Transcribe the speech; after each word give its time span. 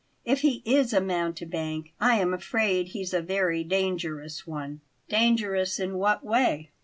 "If 0.25 0.39
he 0.41 0.63
is 0.65 0.93
a 0.93 0.99
mountebank 0.99 1.93
I 1.99 2.15
am 2.15 2.33
afraid 2.33 2.87
he's 2.87 3.13
a 3.13 3.21
very 3.21 3.63
dangerous 3.63 4.47
one." 4.47 4.81
"Dangerous 5.09 5.79
in 5.79 5.95
what 5.99 6.25
way?" 6.25 6.71